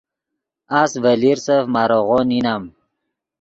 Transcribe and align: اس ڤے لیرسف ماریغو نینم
اس 0.79 0.91
ڤے 1.03 1.13
لیرسف 1.21 1.63
ماریغو 1.73 2.19
نینم 2.29 2.63